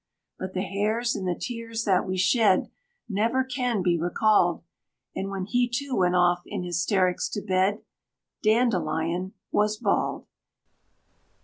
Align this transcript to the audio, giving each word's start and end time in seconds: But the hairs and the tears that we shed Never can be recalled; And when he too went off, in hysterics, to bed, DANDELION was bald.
But 0.39 0.55
the 0.55 0.63
hairs 0.63 1.15
and 1.15 1.27
the 1.27 1.37
tears 1.39 1.83
that 1.83 2.07
we 2.07 2.17
shed 2.17 2.71
Never 3.07 3.43
can 3.43 3.83
be 3.83 3.99
recalled; 3.99 4.63
And 5.15 5.29
when 5.29 5.45
he 5.45 5.69
too 5.69 5.95
went 5.95 6.15
off, 6.15 6.41
in 6.47 6.63
hysterics, 6.63 7.29
to 7.29 7.39
bed, 7.43 7.83
DANDELION 8.41 9.33
was 9.51 9.77
bald. 9.77 10.25